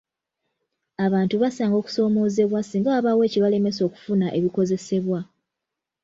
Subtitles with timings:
[1.05, 5.19] Abantu basanga okusoomoozebwa singa wabaawo ebibalemesa okufuna ebikozesebwa.